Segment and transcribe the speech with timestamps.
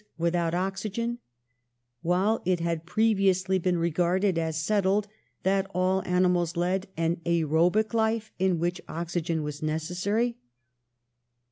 [0.17, 1.19] without oxy gen),
[2.01, 5.07] while it had previously been regarded as settled
[5.43, 10.39] that all animals led an aerobic life, in which oxygen was a necessity?